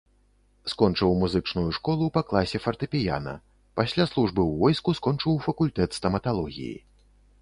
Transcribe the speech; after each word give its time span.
Скончыў 0.71 1.11
музычную 1.23 1.65
школу 1.79 2.07
па 2.15 2.23
класе 2.31 2.61
фартэпіяна, 2.63 3.35
пасля 3.81 4.07
службы 4.13 4.41
ў 4.49 4.53
войску 4.65 4.97
скончыў 5.01 5.41
факультэт 5.49 5.89
стаматалогіі. 5.99 6.75